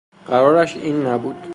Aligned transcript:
قرارش 0.27 0.77
این 0.77 1.05
نبود 1.05 1.47